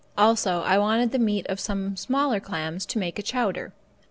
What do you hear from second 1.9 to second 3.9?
the smaller clams to make a chowder.